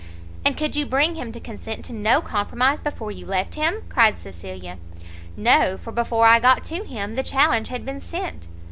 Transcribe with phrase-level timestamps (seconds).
[0.43, 4.17] "And could you bring him to consent to no compromise before you left him?" cried
[4.17, 4.79] Cecilia.
[5.37, 8.47] "No; for before I got to him the challenge had been sent."